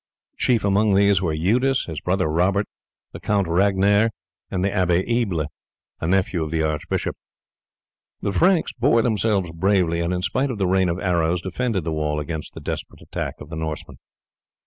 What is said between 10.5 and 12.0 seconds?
the rain of arrows defended the